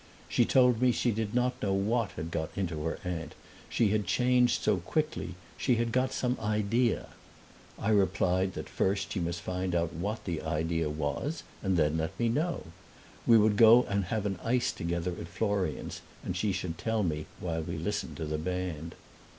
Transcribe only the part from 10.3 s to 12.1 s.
idea was and then